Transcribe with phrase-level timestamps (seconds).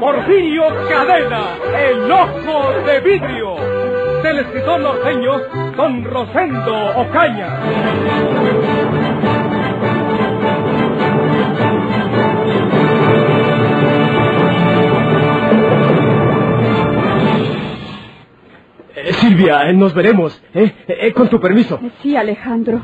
[0.00, 3.54] Porfirio Cadena, el ojo de vidrio,
[4.22, 5.32] del escritor norteño
[5.76, 7.60] Don Rosendo Ocaña.
[18.94, 20.72] Eh, Silvia, eh, nos veremos, ¿eh?
[20.88, 21.80] Eh, Con tu permiso.
[22.02, 22.82] Sí, Alejandro.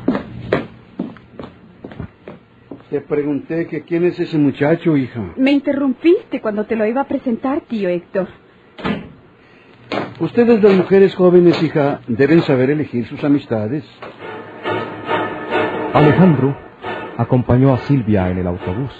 [2.89, 5.33] Te pregunté que quién es ese muchacho, hija.
[5.35, 8.29] Me interrumpiste cuando te lo iba a presentar, tío Héctor.
[10.21, 13.83] Ustedes las mujeres jóvenes, hija, deben saber elegir sus amistades.
[15.93, 16.57] Alejandro
[17.17, 18.93] acompañó a Silvia en el autobús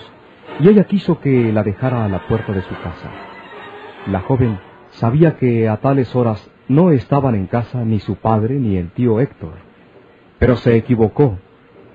[0.59, 3.09] y ella quiso que la dejara a la puerta de su casa.
[4.07, 8.75] La joven sabía que a tales horas no estaban en casa ni su padre ni
[8.75, 9.53] el tío Héctor,
[10.39, 11.37] pero se equivocó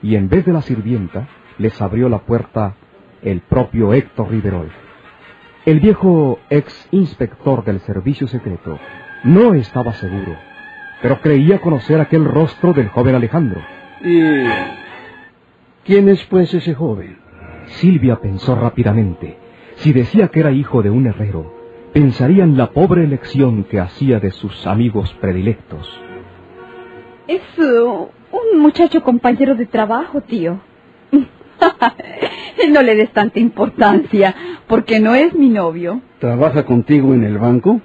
[0.02, 1.28] y en vez de la sirvienta
[1.62, 2.74] les abrió la puerta
[3.22, 4.70] el propio Héctor Riverol.
[5.64, 8.78] El viejo ex inspector del servicio secreto
[9.24, 10.36] no estaba seguro,
[11.00, 13.60] pero creía conocer aquel rostro del joven Alejandro.
[14.02, 14.44] ¿Y
[15.84, 17.18] quién es pues ese joven?
[17.66, 19.38] Silvia pensó rápidamente.
[19.76, 21.54] Si decía que era hijo de un herrero,
[21.92, 25.88] pensaría en la pobre elección que hacía de sus amigos predilectos.
[27.28, 30.60] Es uh, un muchacho compañero de trabajo, tío.
[32.70, 34.34] no le des tanta importancia,
[34.66, 36.00] porque no es mi novio.
[36.18, 37.80] ¿Trabaja contigo en el banco?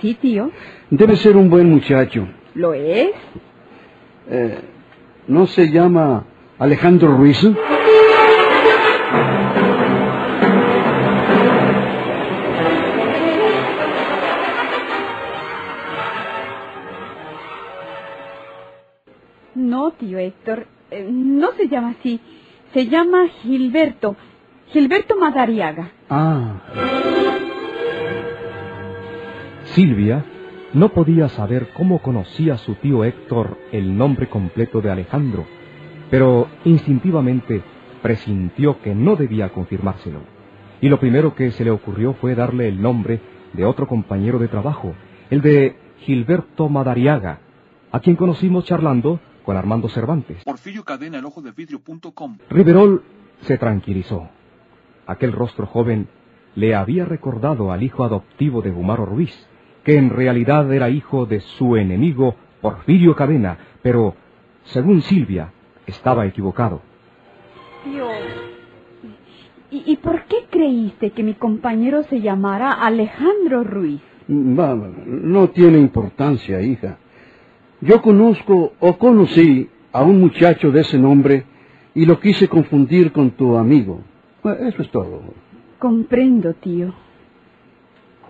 [0.00, 0.50] Sí, tío.
[0.90, 2.28] Debe ser un buen muchacho.
[2.54, 3.10] ¿Lo es?
[4.30, 4.58] Eh,
[5.26, 6.24] ¿No se llama
[6.58, 7.44] Alejandro Ruiz?
[19.54, 20.66] No, tío Héctor.
[20.90, 22.20] eh, no se llama así.
[22.72, 24.16] Se llama Gilberto.
[24.68, 25.90] Gilberto Madariaga.
[26.10, 26.60] Ah,
[29.64, 30.24] Silvia
[30.74, 35.46] no podía saber cómo conocía su tío Héctor el nombre completo de Alejandro,
[36.10, 37.62] pero instintivamente
[38.02, 40.20] presintió que no debía confirmárselo.
[40.80, 43.20] Y lo primero que se le ocurrió fue darle el nombre
[43.54, 44.94] de otro compañero de trabajo,
[45.30, 47.40] el de Gilberto Madariaga,
[47.90, 50.44] a quien conocimos charlando con Armando Cervantes.
[50.44, 52.36] Porfirio Cadena, el ojo de vidrio.com.
[52.50, 53.02] Riverol
[53.40, 54.28] se tranquilizó.
[55.06, 56.06] Aquel rostro joven
[56.54, 59.32] le había recordado al hijo adoptivo de Gumaro Ruiz,
[59.84, 64.16] que en realidad era hijo de su enemigo Porfirio Cadena, pero,
[64.64, 65.50] según Silvia,
[65.86, 66.82] estaba equivocado.
[67.84, 68.06] Tío.
[69.70, 74.02] ¿Y, y por qué creíste que mi compañero se llamara Alejandro Ruiz?
[74.28, 76.98] va, no tiene importancia, hija.
[77.80, 81.44] Yo conozco o conocí a un muchacho de ese nombre
[81.94, 84.00] y lo quise confundir con tu amigo.
[84.42, 85.22] Bueno, Eso es todo.
[85.78, 86.92] Comprendo, tío.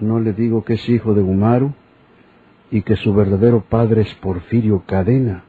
[0.00, 1.72] No le digo que es hijo de Gumaru
[2.70, 5.44] y que su verdadero padre es Porfirio Cadena,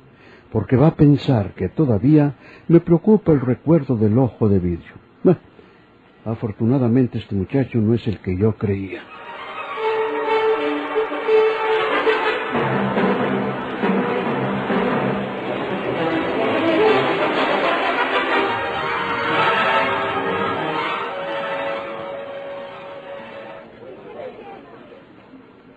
[0.52, 2.36] porque va a pensar que todavía
[2.68, 4.94] me preocupa el recuerdo del ojo de vidrio.
[5.24, 5.40] Bueno,
[6.26, 9.02] afortunadamente este muchacho no es el que yo creía.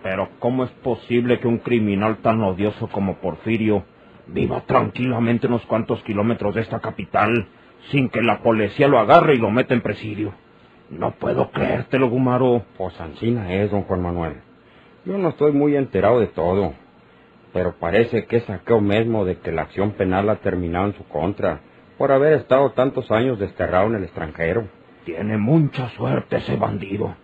[0.03, 3.85] Pero ¿cómo es posible que un criminal tan odioso como Porfirio
[4.27, 7.47] viva tranquilamente unos cuantos kilómetros de esta capital
[7.89, 10.33] sin que la policía lo agarre y lo meta en presidio?
[10.89, 12.63] No puedo creértelo, Gumaro.
[12.77, 14.41] Pues Ancina es, don Juan Manuel.
[15.05, 16.73] Yo no estoy muy enterado de todo,
[17.53, 21.03] pero parece que es aquello mismo de que la acción penal ha terminado en su
[21.05, 21.61] contra,
[21.97, 24.67] por haber estado tantos años desterrado en el extranjero.
[25.05, 27.15] Tiene mucha suerte ese bandido.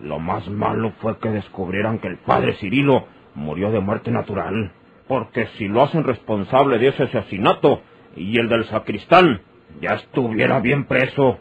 [0.00, 4.72] Lo más malo fue que descubrieran que el padre Cirilo murió de muerte natural.
[5.08, 7.82] Porque si lo hacen responsable de ese asesinato
[8.16, 9.40] y el del sacristán,
[9.80, 11.38] ya estuviera bien preso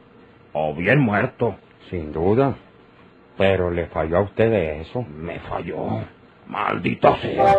[0.54, 1.56] o bien muerto.
[1.90, 2.56] Sin duda.
[3.38, 5.04] Pero le falló a usted de eso.
[5.04, 6.02] Me falló.
[6.48, 7.56] Maldita sea.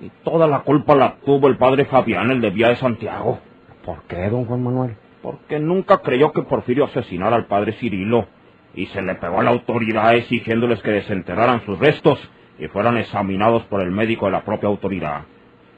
[0.00, 3.38] Y toda la culpa la tuvo el padre Fabián, el de Vía de Santiago.
[3.84, 4.96] ¿Por qué, don Juan Manuel?
[5.22, 8.26] Porque nunca creyó que Porfirio asesinara al padre Cirilo.
[8.74, 12.18] Y se le pegó a la autoridad exigiéndoles que desenterraran sus restos
[12.58, 15.22] y fueran examinados por el médico de la propia autoridad.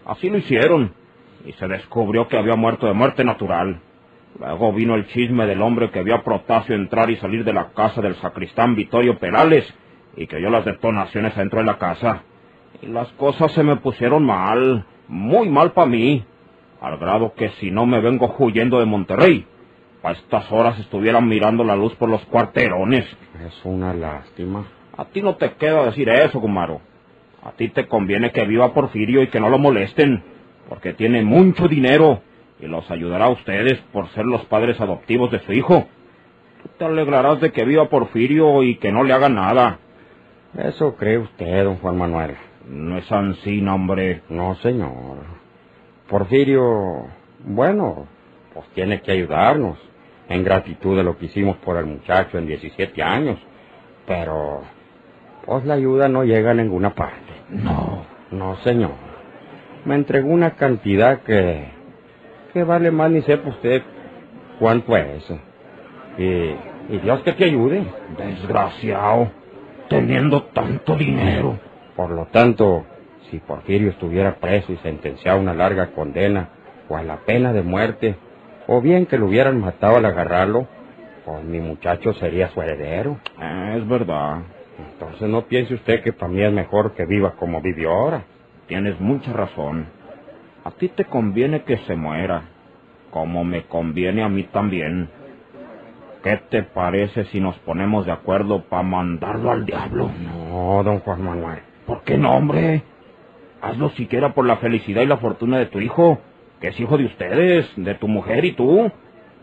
[0.06, 0.92] Así lo hicieron,
[1.44, 3.80] y se descubrió que había muerto de muerte natural.
[4.38, 7.72] Luego vino el chisme del hombre que vio a Protasio entrar y salir de la
[7.72, 9.72] casa del sacristán Vittorio Perales
[10.16, 12.22] y que oyó las detonaciones dentro de la casa.
[12.82, 16.24] Y las cosas se me pusieron mal, muy mal para mí,
[16.80, 19.46] al grado que si no me vengo huyendo de Monterrey,
[20.04, 23.04] a estas horas estuvieran mirando la luz por los cuarterones.
[23.46, 24.66] Es una lástima.
[24.96, 26.80] A ti no te queda decir eso, Gumaro.
[27.42, 30.22] A ti te conviene que viva Porfirio y que no lo molesten,
[30.68, 32.20] porque tiene mucho dinero
[32.60, 35.86] y los ayudará a ustedes por ser los padres adoptivos de su hijo.
[36.62, 39.78] Tú te alegrarás de que viva Porfirio y que no le haga nada.
[40.56, 42.36] Eso cree usted, don Juan Manuel.
[42.68, 44.20] No es ansí, hombre.
[44.28, 45.18] No, señor.
[46.08, 47.08] Porfirio,
[47.40, 48.06] bueno,
[48.52, 49.78] pues tiene que ayudarnos
[50.28, 53.38] en gratitud de lo que hicimos por el muchacho en 17 años.
[54.06, 54.62] Pero,
[55.46, 57.32] pues la ayuda no llega a ninguna parte.
[57.50, 58.04] No.
[58.30, 58.92] No, señor.
[59.84, 61.68] Me entregó una cantidad que,
[62.52, 63.82] que vale más ni sepa usted
[64.58, 65.24] cuánto es.
[66.18, 67.84] Y, y Dios que te ayude.
[68.16, 69.30] Desgraciado,
[69.88, 71.58] teniendo tanto dinero.
[71.96, 72.84] Por lo tanto,
[73.30, 76.48] si Porfirio estuviera preso y sentenciado a una larga condena
[76.88, 78.16] o a la pena de muerte,
[78.66, 80.66] o bien que lo hubieran matado al agarrarlo,
[81.24, 83.18] pues mi muchacho sería su heredero.
[83.38, 84.42] Ah, es verdad.
[84.78, 88.24] Entonces no piense usted que para mí es mejor que viva como vivió ahora.
[88.66, 89.86] Tienes mucha razón.
[90.64, 92.44] A ti te conviene que se muera,
[93.10, 95.10] como me conviene a mí también.
[96.22, 100.10] ¿Qué te parece si nos ponemos de acuerdo para mandarlo al diablo?
[100.22, 101.60] No, don Juan Manuel.
[101.86, 102.82] ¿Por qué no, hombre?
[103.60, 106.18] Hazlo siquiera por la felicidad y la fortuna de tu hijo,
[106.66, 108.90] es hijo de ustedes, de tu mujer y tú.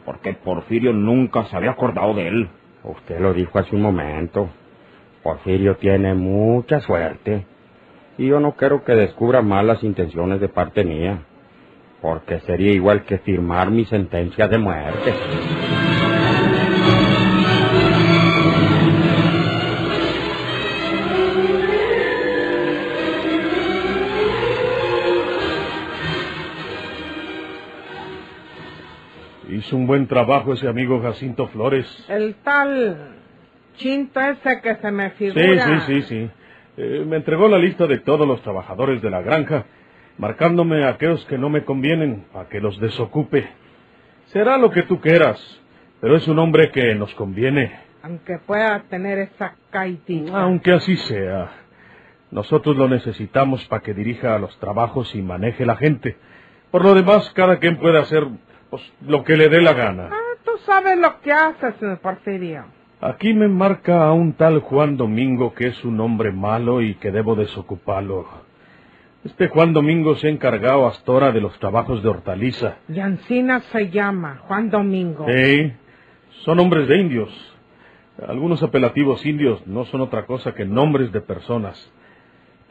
[0.06, 2.50] Porque Porfirio nunca se había acordado de él.
[2.83, 4.50] Usted lo dijo hace un momento.
[5.23, 7.45] Porfirio tiene mucha suerte.
[8.18, 11.19] Y yo no quiero que descubra malas intenciones de parte mía.
[12.01, 15.13] Porque sería igual que firmar mi sentencia de muerte.
[29.62, 31.86] Hizo un buen trabajo ese amigo Jacinto Flores.
[32.10, 32.98] El tal
[33.75, 35.81] Chinto ese que se me Sí, figura.
[35.81, 36.30] sí, sí, sí.
[36.78, 39.66] Eh, me entregó la lista de todos los trabajadores de la granja,
[40.18, 43.48] marcándome aquellos que no me convienen, a que los desocupe.
[44.34, 45.40] Será lo que tú quieras,
[46.00, 47.72] pero es un hombre que nos conviene.
[48.02, 50.42] Aunque pueda tener esa caitita.
[50.42, 51.52] Aunque así sea.
[52.31, 56.18] Nosotros lo necesitamos para que dirija los trabajos y maneje la gente.
[56.72, 58.25] Por lo demás, cada quien puede hacer
[58.71, 60.09] pues, lo que le dé la gana.
[60.12, 62.63] Ah, tú sabes lo que haces, Porfirio.
[63.01, 67.12] Aquí me marca a un tal Juan Domingo que es un hombre malo y que
[67.12, 68.27] debo desocuparlo.
[69.23, 72.77] Este Juan Domingo se ha encargado hasta ahora de los trabajos de hortaliza.
[72.88, 75.25] Y Ancina se llama Juan Domingo.
[75.27, 75.73] Sí,
[76.44, 77.56] son hombres de indios.
[78.27, 81.91] Algunos apelativos indios no son otra cosa que nombres de personas.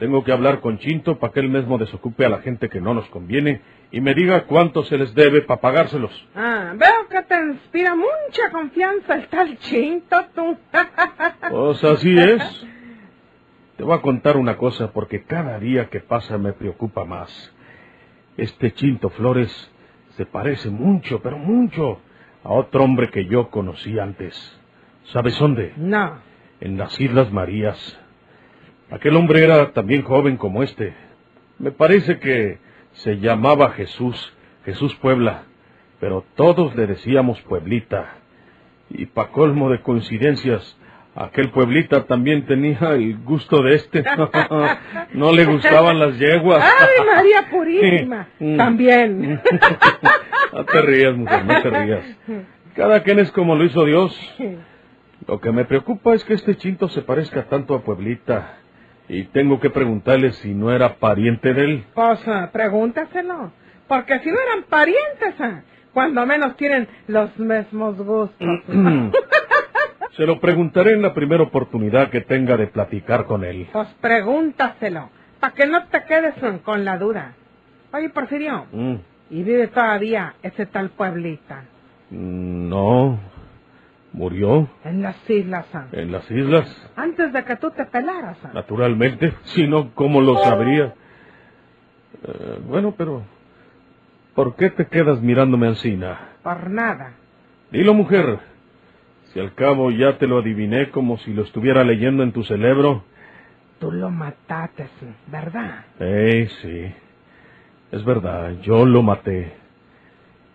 [0.01, 2.95] Tengo que hablar con Chinto para que él mismo desocupe a la gente que no
[2.95, 6.27] nos conviene y me diga cuánto se les debe para pagárselos.
[6.33, 10.57] Ah, veo que te inspira mucha confianza el tal Chinto, tú.
[11.51, 12.67] Pues así es.
[13.77, 17.53] Te voy a contar una cosa porque cada día que pasa me preocupa más.
[18.37, 19.71] Este Chinto Flores
[20.17, 22.01] se parece mucho, pero mucho,
[22.43, 24.59] a otro hombre que yo conocí antes.
[25.13, 25.73] ¿Sabes dónde?
[25.77, 26.17] No.
[26.59, 28.00] En las Islas Marías.
[28.91, 30.93] Aquel hombre era también joven como este.
[31.59, 32.59] Me parece que
[32.91, 34.33] se llamaba Jesús,
[34.65, 35.43] Jesús Puebla,
[36.01, 38.15] pero todos le decíamos Pueblita.
[38.89, 40.77] Y pa' colmo de coincidencias,
[41.15, 44.03] aquel Pueblita también tenía el gusto de este.
[45.13, 46.61] no le gustaban las yeguas.
[46.61, 48.27] ¡Ay, María Purísima!
[48.39, 48.57] Mm.
[48.57, 49.41] También.
[50.53, 52.17] no te rías, mujer, no te rías.
[52.75, 54.35] Cada quien es como lo hizo Dios.
[55.27, 58.57] Lo que me preocupa es que este chinto se parezca tanto a Pueblita.
[59.13, 61.83] Y tengo que preguntarle si no era pariente de él.
[61.93, 63.51] Pues ah, pregúntaselo.
[63.85, 65.63] Porque si no eran parientes, ah,
[65.93, 68.47] cuando menos tienen los mismos gustos.
[70.15, 73.67] Se lo preguntaré en la primera oportunidad que tenga de platicar con él.
[73.73, 75.09] Pues pregúntaselo.
[75.41, 77.33] Para que no te quedes con la duda.
[77.91, 78.65] Oye, Porfirio.
[78.71, 78.95] Mm,
[79.29, 81.65] ¿Y vive todavía ese tal pueblita?
[82.11, 83.19] No.
[84.21, 84.69] ¿Murió?
[84.83, 85.65] En las islas.
[85.73, 85.87] ah.
[85.93, 86.91] ¿En las islas?
[86.95, 88.37] Antes de que tú te pelaras.
[88.53, 89.33] Naturalmente.
[89.45, 90.93] Si no, ¿cómo lo sabría?
[92.23, 93.23] Eh, bueno, pero...
[94.35, 96.19] ¿Por qué te quedas mirándome encina?
[96.43, 97.13] Por nada.
[97.71, 98.37] Dilo, mujer.
[99.33, 103.03] Si al cabo ya te lo adiviné como si lo estuviera leyendo en tu cerebro.
[103.79, 104.87] Tú lo mataste,
[105.31, 105.85] ¿verdad?
[105.99, 106.93] Eh, sí.
[107.91, 109.51] Es verdad, yo lo maté.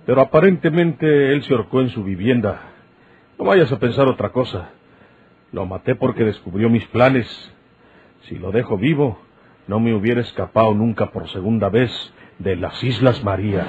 [0.07, 2.75] Pero aparentemente él se ahorcó en su vivienda.
[3.39, 4.71] No vayas a pensar otra cosa.
[5.53, 7.27] Lo maté porque descubrió mis planes.
[8.23, 9.19] Si lo dejo vivo,
[9.67, 11.91] no me hubiera escapado nunca por segunda vez
[12.39, 13.67] de las Islas Marías.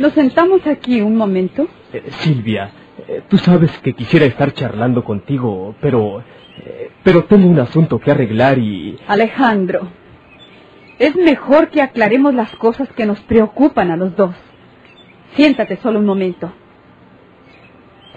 [0.00, 1.66] ¿Nos sentamos aquí un momento?
[1.92, 2.70] Eh, Silvia,
[3.08, 6.22] eh, tú sabes que quisiera estar charlando contigo, pero...
[6.58, 8.98] eh, pero tengo un asunto que arreglar y...
[9.08, 9.88] Alejandro,
[10.98, 14.34] es mejor que aclaremos las cosas que nos preocupan a los dos.
[15.34, 16.52] Siéntate solo un momento.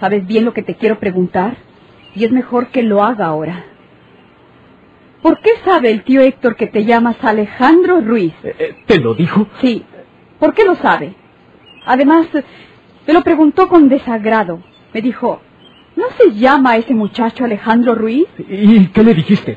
[0.00, 1.56] ¿Sabes bien lo que te quiero preguntar?
[2.14, 3.64] Y es mejor que lo haga ahora.
[5.22, 8.32] ¿Por qué sabe el tío Héctor que te llamas Alejandro Ruiz?
[8.44, 9.48] Eh, ¿Te lo dijo?
[9.60, 9.84] Sí.
[10.38, 11.14] ¿Por qué lo sabe?
[11.84, 12.28] Además,
[13.06, 14.62] me lo preguntó con desagrado.
[14.98, 15.40] Me dijo,
[15.94, 18.26] ¿no se llama ese muchacho Alejandro Ruiz?
[18.36, 19.56] ¿Y qué le dijiste?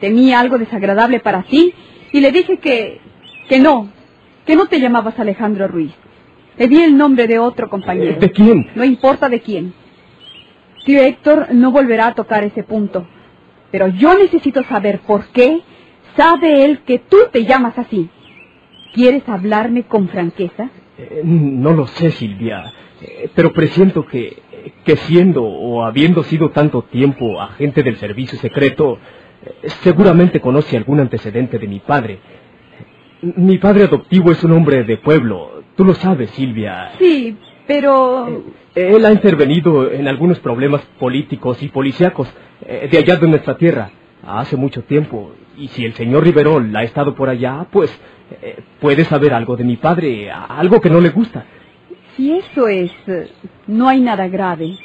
[0.00, 1.72] Temía algo desagradable para ti
[2.12, 3.00] y le dije que...
[3.48, 3.88] que no,
[4.44, 5.94] que no te llamabas Alejandro Ruiz.
[6.58, 8.20] Le di el nombre de otro compañero.
[8.20, 8.68] ¿De quién?
[8.74, 9.72] No importa de quién.
[10.84, 13.06] Tío Héctor no volverá a tocar ese punto.
[13.70, 15.62] Pero yo necesito saber por qué
[16.18, 18.10] sabe él que tú te llamas así.
[18.92, 20.68] ¿Quieres hablarme con franqueza?
[20.98, 22.70] Eh, no lo sé, Silvia,
[23.00, 24.42] eh, pero presiento que,
[24.84, 28.98] que siendo o habiendo sido tanto tiempo agente del servicio secreto,
[29.44, 32.18] eh, seguramente conoce algún antecedente de mi padre.
[33.22, 36.92] Mi padre adoptivo es un hombre de pueblo, tú lo sabes, Silvia.
[36.98, 37.36] Sí,
[37.66, 38.44] pero...
[38.74, 42.32] Él ha intervenido en algunos problemas políticos y policíacos
[42.66, 43.90] eh, de allá de nuestra tierra
[44.26, 45.32] hace mucho tiempo.
[45.58, 47.90] Y si el señor Riverol ha estado por allá, pues
[48.40, 51.44] eh, puede saber algo de mi padre, algo que no le gusta.
[52.16, 53.30] Si eso es, eh,
[53.66, 54.76] no hay nada grave.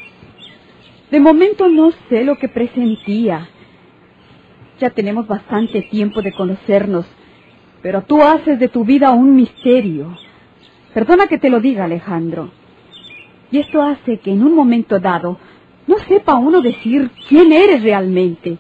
[1.12, 3.48] De momento no sé lo que presentía.
[4.80, 7.06] Ya tenemos bastante tiempo de conocernos,
[7.82, 10.16] pero tú haces de tu vida un misterio.
[10.94, 12.52] Perdona que te lo diga, Alejandro.
[13.52, 15.38] Y esto hace que en un momento dado
[15.88, 18.58] no sepa uno decir quién eres realmente.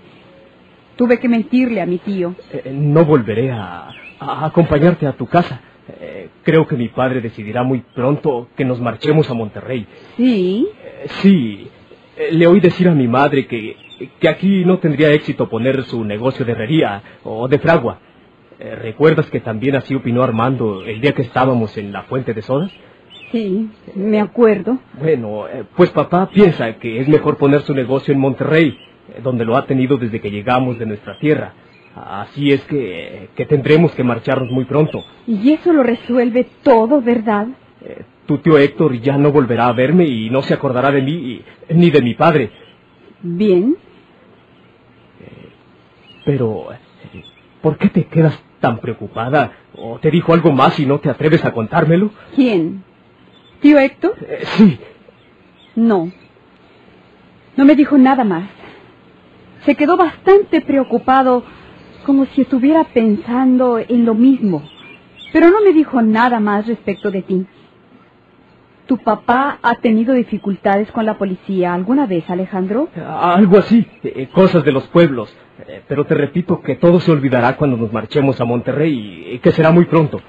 [0.95, 2.35] Tuve que mentirle a mi tío.
[2.51, 5.61] Eh, no volveré a, a acompañarte a tu casa.
[5.89, 9.87] Eh, creo que mi padre decidirá muy pronto que nos marchemos a Monterrey.
[10.17, 10.67] ¿Sí?
[10.83, 11.67] Eh, sí.
[12.17, 13.77] Eh, le oí decir a mi madre que,
[14.19, 17.99] que aquí no tendría éxito poner su negocio de herrería o de fragua.
[18.59, 22.71] ¿Recuerdas que también así opinó Armando el día que estábamos en la fuente de sodas?
[23.31, 24.79] Sí, me acuerdo.
[24.99, 28.75] Bueno, pues papá piensa que es mejor poner su negocio en Monterrey,
[29.21, 31.53] donde lo ha tenido desde que llegamos de nuestra tierra.
[32.05, 35.03] Así es que, que tendremos que marcharnos muy pronto.
[35.25, 37.47] Y eso lo resuelve todo, ¿verdad?
[37.81, 41.41] Eh, tu tío Héctor ya no volverá a verme y no se acordará de mí
[41.69, 42.51] ni de mi padre.
[43.21, 43.77] Bien.
[46.25, 47.23] Pero, eh,
[47.61, 49.53] ¿por qué te quedas tan preocupada?
[49.77, 52.11] ¿O te dijo algo más y no te atreves a contármelo?
[52.35, 52.83] ¿Quién?
[53.61, 54.15] ¿Tío Héctor?
[54.21, 54.79] Eh, sí.
[55.75, 56.11] No.
[57.55, 58.49] No me dijo nada más.
[59.65, 61.43] Se quedó bastante preocupado,
[62.07, 64.63] como si estuviera pensando en lo mismo.
[65.33, 67.45] Pero no me dijo nada más respecto de ti.
[68.87, 72.87] ¿Tu papá ha tenido dificultades con la policía alguna vez, Alejandro?
[73.05, 75.35] Algo así, eh, cosas de los pueblos.
[75.67, 79.51] Eh, pero te repito que todo se olvidará cuando nos marchemos a Monterrey y que
[79.51, 80.21] será muy pronto.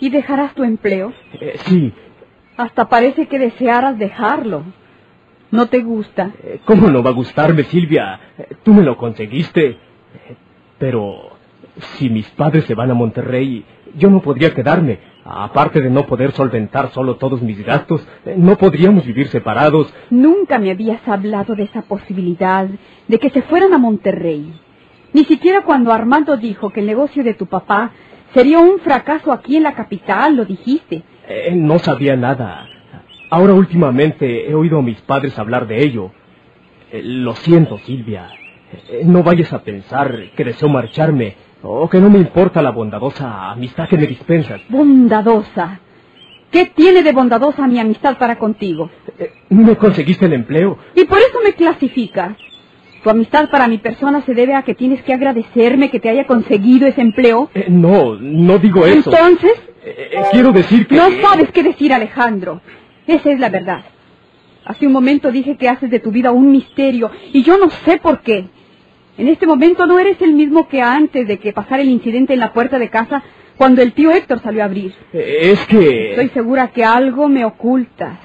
[0.00, 1.12] ¿Y dejarás tu empleo?
[1.40, 1.92] Eh, sí,
[2.58, 4.62] Hasta parece que desearas dejarlo.
[5.50, 6.32] ¿No te gusta?
[6.42, 8.20] eh, ¿cómo no va a gustarme, Silvia?
[8.36, 9.78] Eh, Tú me lo conseguiste.
[10.84, 11.30] Pero
[11.96, 13.64] si mis padres se van a Monterrey,
[13.96, 14.98] yo no podría quedarme.
[15.24, 19.94] Aparte de no poder solventar solo todos mis gastos, eh, no podríamos vivir separados.
[20.10, 22.68] Nunca me habías hablado de esa posibilidad
[23.08, 24.52] de que se fueran a Monterrey.
[25.14, 27.92] Ni siquiera cuando Armando dijo que el negocio de tu papá
[28.34, 31.02] sería un fracaso aquí en la capital, lo dijiste.
[31.26, 32.68] Eh, no sabía nada.
[33.30, 36.10] Ahora últimamente he oído a mis padres hablar de ello.
[36.92, 38.28] Eh, lo siento, Silvia.
[38.88, 43.50] Eh, no vayas a pensar que deseo marcharme o que no me importa la bondadosa
[43.50, 44.60] amistad que me dispensas.
[44.68, 45.80] Bondadosa.
[46.50, 48.90] ¿Qué tiene de bondadosa mi amistad para contigo?
[49.18, 50.78] Eh, ¿Me conseguiste el empleo?
[50.94, 52.36] Y por eso me clasificas.
[53.02, 56.26] Tu amistad para mi persona se debe a que tienes que agradecerme que te haya
[56.26, 57.50] conseguido ese empleo.
[57.54, 59.10] Eh, no, no digo eso.
[59.10, 59.52] Entonces,
[59.84, 60.94] eh, quiero decir que...
[60.96, 62.60] no sabes qué decir, Alejandro.
[63.06, 63.84] Esa es la verdad.
[64.64, 67.98] Hace un momento dije que haces de tu vida un misterio y yo no sé
[67.98, 68.46] por qué.
[69.16, 72.40] En este momento no eres el mismo que antes de que pasara el incidente en
[72.40, 73.22] la puerta de casa
[73.56, 74.92] cuando el tío Héctor salió a abrir.
[75.12, 76.10] Es que...
[76.10, 78.18] Estoy segura que algo me ocultas.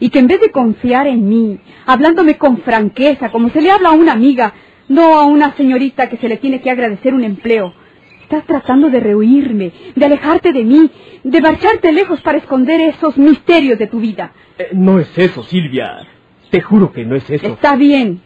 [0.00, 3.90] Y que en vez de confiar en mí, hablándome con franqueza, como se le habla
[3.90, 4.54] a una amiga,
[4.88, 7.74] no a una señorita que se le tiene que agradecer un empleo,
[8.22, 10.90] estás tratando de rehuirme, de alejarte de mí,
[11.22, 14.32] de marcharte lejos para esconder esos misterios de tu vida.
[14.58, 16.06] Eh, no es eso, Silvia.
[16.50, 17.46] Te juro que no es eso.
[17.46, 18.20] Está bien.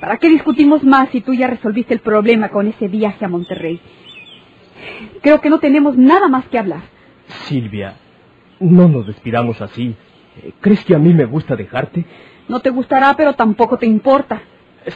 [0.00, 3.80] ¿Para qué discutimos más si tú ya resolviste el problema con ese viaje a Monterrey?
[5.20, 6.82] Creo que no tenemos nada más que hablar.
[7.44, 7.96] Silvia,
[8.60, 9.94] no nos despidamos así.
[10.60, 12.04] ¿Crees que a mí me gusta dejarte?
[12.48, 14.42] No te gustará, pero tampoco te importa.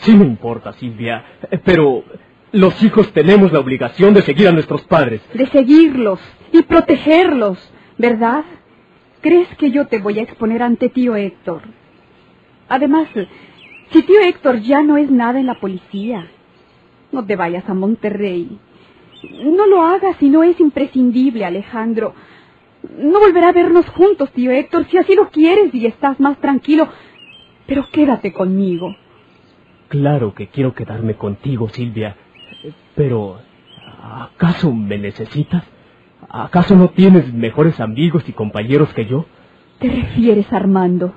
[0.00, 1.22] Sí me importa, Silvia,
[1.64, 2.02] pero
[2.52, 5.20] los hijos tenemos la obligación de seguir a nuestros padres.
[5.34, 6.20] De seguirlos
[6.52, 7.58] y protegerlos,
[7.98, 8.44] ¿verdad?
[9.20, 11.62] ¿Crees que yo te voy a exponer ante tío Héctor?
[12.68, 13.08] Además,
[13.94, 16.26] si tío Héctor ya no es nada en la policía,
[17.12, 18.58] no te vayas a Monterrey.
[19.44, 22.12] No lo hagas si no es imprescindible, Alejandro.
[22.98, 26.88] No volverá a vernos juntos, tío Héctor, si así lo quieres y estás más tranquilo.
[27.66, 28.96] Pero quédate conmigo.
[29.86, 32.16] Claro que quiero quedarme contigo, Silvia.
[32.96, 33.38] Pero,
[34.02, 35.62] ¿acaso me necesitas?
[36.28, 39.24] ¿Acaso no tienes mejores amigos y compañeros que yo?
[39.78, 41.14] ¿Te refieres Armando?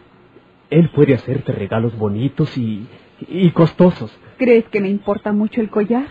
[0.69, 2.86] Él puede hacerte regalos bonitos y,
[3.27, 4.17] y costosos.
[4.38, 6.07] ¿Crees que me importa mucho el collar?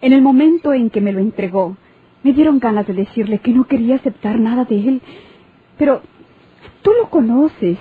[0.00, 1.76] En el momento en que me lo entregó,
[2.22, 5.02] me dieron ganas de decirle que no quería aceptar nada de él.
[5.76, 6.02] Pero
[6.82, 7.78] tú lo conoces.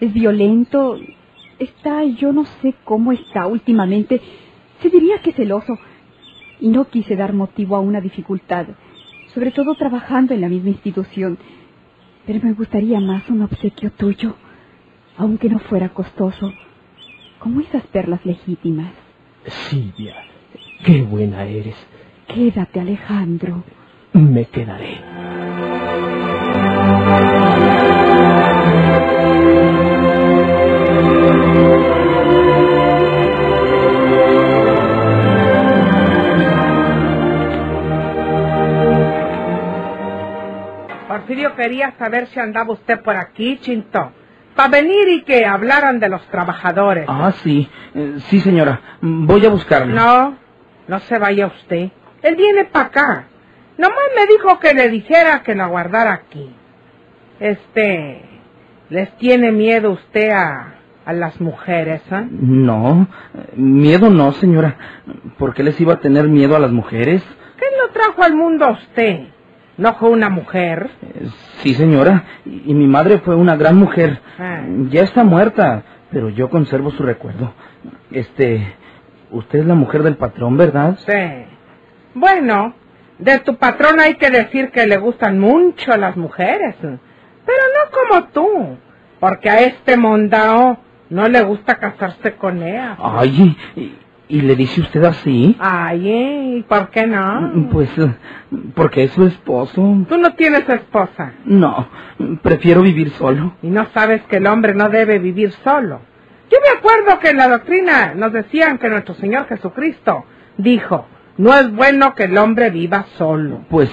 [0.00, 0.98] Es violento.
[1.58, 4.20] Está, yo no sé cómo está últimamente.
[4.82, 5.78] Se diría que celoso.
[6.60, 8.66] Y no quise dar motivo a una dificultad.
[9.32, 11.38] Sobre todo trabajando en la misma institución.
[12.26, 14.34] Pero me gustaría más un obsequio tuyo.
[15.16, 16.52] Aunque no fuera costoso.
[17.38, 18.92] Como esas perlas legítimas.
[19.68, 20.16] Silvia,
[20.84, 21.76] qué buena eres.
[22.26, 23.62] Quédate, Alejandro.
[24.12, 25.00] Me quedaré.
[41.08, 44.12] Porfirio quería saber si andaba usted por aquí, Chinto.
[44.54, 47.06] Para venir y que hablaran de los trabajadores.
[47.08, 47.68] Ah, sí.
[47.94, 48.80] Eh, sí, señora.
[49.00, 49.94] Voy a buscarlo.
[49.94, 50.36] No,
[50.88, 51.90] no se vaya usted.
[52.22, 53.24] Él viene para acá.
[53.76, 56.54] Nomás me dijo que le dijera que la guardara aquí.
[57.40, 58.22] Este,
[58.90, 62.26] ¿les tiene miedo usted a, a las mujeres, eh?
[62.30, 63.08] No,
[63.56, 64.76] miedo no, señora.
[65.38, 67.22] ¿Por qué les iba a tener miedo a las mujeres?
[67.58, 69.26] ¿Qué lo trajo al mundo a usted?
[69.76, 70.90] ¿No fue una mujer?
[71.62, 72.24] Sí, señora.
[72.44, 74.20] Y, y mi madre fue una gran mujer.
[74.38, 74.62] Ah.
[74.90, 77.52] Ya está muerta, pero yo conservo su recuerdo.
[78.10, 78.74] Este,
[79.30, 80.96] usted es la mujer del patrón, ¿verdad?
[80.98, 81.44] Sí.
[82.14, 82.74] Bueno,
[83.18, 86.76] de tu patrón hay que decir que le gustan mucho las mujeres.
[86.80, 88.78] Pero no como tú.
[89.18, 90.78] Porque a este mondao
[91.10, 92.96] no le gusta casarse con ella.
[92.98, 93.56] Ay,
[94.36, 95.56] y, le dice usted así?
[95.58, 96.56] Ay, ¿eh?
[96.58, 97.68] ¿y por qué no?
[97.70, 97.90] Pues,
[98.74, 100.04] porque es su esposo.
[100.08, 101.32] Tú no tienes esposa.
[101.44, 101.88] No,
[102.42, 103.54] prefiero vivir solo.
[103.62, 106.00] Y no sabes que el hombre no debe vivir solo.
[106.50, 110.24] Yo me acuerdo que en la doctrina nos decían que nuestro Señor Jesucristo
[110.58, 113.62] dijo, no es bueno que el hombre viva solo.
[113.68, 113.90] Pues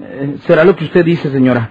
[0.00, 1.70] eh, será lo que usted dice, señora.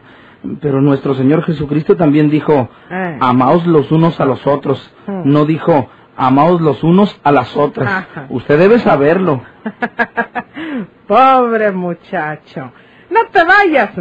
[0.62, 3.18] Pero nuestro Señor Jesucristo también dijo, Eh.
[3.22, 4.94] amaos los unos a los otros.
[5.08, 5.22] Hmm.
[5.26, 7.88] No dijo, amaos los unos a las otras.
[7.88, 8.28] Ajá.
[8.30, 9.42] Usted debe saberlo.
[11.08, 12.72] Pobre muchacho.
[13.10, 13.92] No te vayas,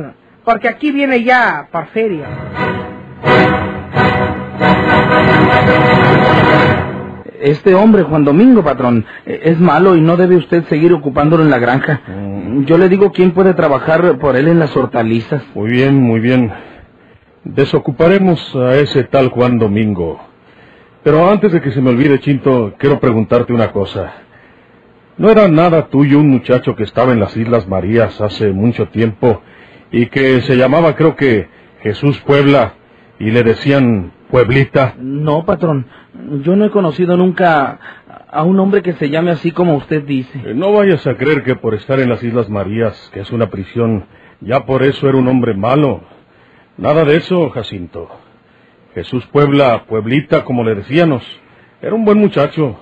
[0.45, 2.25] porque aquí viene ya Porfirio.
[7.41, 11.51] Este hombre, Juan Domingo, patrón, eh, es malo y no debe usted seguir ocupándolo en
[11.51, 12.01] la granja.
[12.65, 15.43] Yo le digo quién puede trabajar por él en las hortalizas.
[15.55, 16.51] Muy bien, muy bien.
[17.45, 20.19] Desocuparemos a ese tal Juan Domingo.
[21.05, 24.15] Pero antes de que se me olvide, Chinto, quiero preguntarte una cosa.
[25.19, 29.43] ¿No era nada tuyo un muchacho que estaba en las Islas Marías hace mucho tiempo
[29.93, 31.47] y que se llamaba, creo que,
[31.83, 32.75] Jesús Puebla
[33.19, 34.95] y le decían Pueblita?
[34.99, 35.87] No, patrón.
[36.43, 37.79] Yo no he conocido nunca
[38.31, 40.41] a un hombre que se llame así como usted dice.
[40.43, 43.51] Eh, No vayas a creer que por estar en las Islas Marías, que es una
[43.51, 44.07] prisión,
[44.41, 46.01] ya por eso era un hombre malo.
[46.79, 48.24] Nada de eso, Jacinto.
[48.95, 51.25] Jesús Puebla, Pueblita, como le decíamos,
[51.83, 52.79] era un buen muchacho.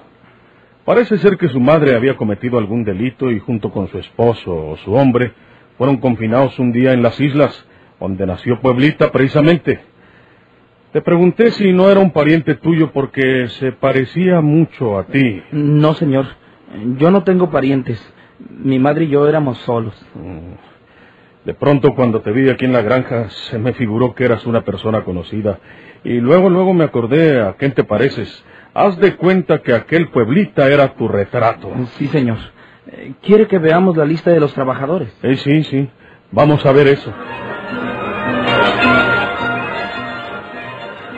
[0.85, 4.77] Parece ser que su madre había cometido algún delito y junto con su esposo o
[4.79, 5.33] su hombre
[5.79, 7.67] fueron confinados un día en las islas,
[7.99, 9.81] donde nació Pueblita precisamente.
[10.93, 15.43] Te pregunté si no era un pariente tuyo porque se parecía mucho a ti.
[15.51, 16.27] No, señor.
[16.99, 17.99] Yo no tengo parientes.
[18.51, 19.95] Mi madre y yo éramos solos.
[20.15, 20.73] Mm.
[21.47, 24.61] De pronto cuando te vi aquí en la granja se me figuró que eras una
[24.61, 25.59] persona conocida.
[26.05, 28.45] Y luego, luego me acordé a quién te pareces.
[28.75, 31.71] Haz de cuenta que aquel pueblita era tu retrato.
[31.99, 32.39] Sí, señor.
[33.23, 35.17] ¿Quiere que veamos la lista de los trabajadores?
[35.23, 35.89] Eh, sí, sí.
[36.31, 37.13] Vamos a ver eso.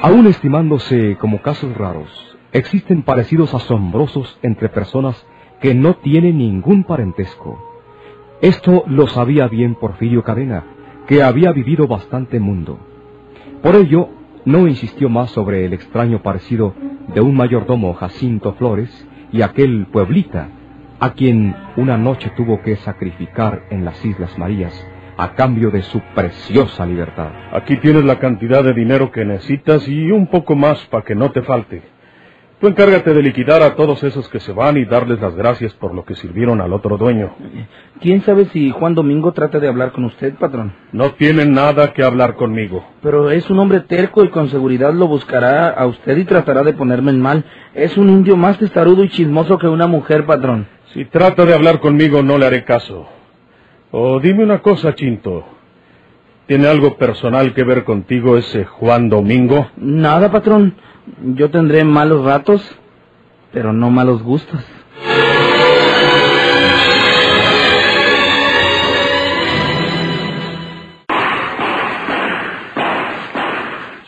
[0.02, 5.26] Aún estimándose como casos raros, existen parecidos asombrosos entre personas
[5.62, 7.58] que no tienen ningún parentesco.
[8.42, 10.64] Esto lo sabía bien Porfirio Cadena,
[11.06, 12.78] que había vivido bastante mundo.
[13.62, 14.10] Por ello,
[14.44, 16.74] no insistió más sobre el extraño parecido
[17.14, 20.48] de un mayordomo Jacinto Flores y aquel pueblita,
[21.00, 26.00] a quien una noche tuvo que sacrificar en las Islas Marías a cambio de su
[26.14, 27.30] preciosa libertad.
[27.52, 31.30] Aquí tienes la cantidad de dinero que necesitas y un poco más para que no
[31.30, 31.93] te falte.
[32.60, 35.92] Tú encárgate de liquidar a todos esos que se van y darles las gracias por
[35.92, 37.34] lo que sirvieron al otro dueño.
[38.00, 40.72] ¿Quién sabe si Juan Domingo trata de hablar con usted, patrón?
[40.92, 42.84] No tiene nada que hablar conmigo.
[43.02, 46.72] Pero es un hombre terco y con seguridad lo buscará a usted y tratará de
[46.72, 47.44] ponerme en mal.
[47.74, 50.66] Es un indio más testarudo y chismoso que una mujer, patrón.
[50.94, 53.06] Si trata de hablar conmigo no le haré caso.
[53.90, 55.44] O dime una cosa, Chinto.
[56.46, 59.70] ¿Tiene algo personal que ver contigo ese Juan Domingo?
[59.76, 60.74] Nada, patrón.
[61.34, 62.62] Yo tendré malos ratos,
[63.52, 64.62] pero no malos gustos.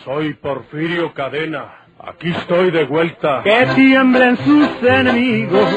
[0.05, 1.87] Soy Porfirio Cadena.
[1.99, 3.41] Aquí estoy de vuelta.
[3.43, 5.75] Que tiemblen sus enemigos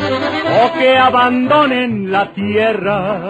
[0.62, 3.30] o que abandonen la tierra.